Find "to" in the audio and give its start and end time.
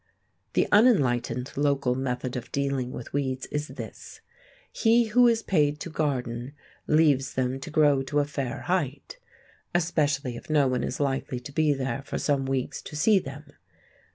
5.81-5.91, 7.59-7.69, 8.01-8.17, 11.41-11.51, 12.81-12.95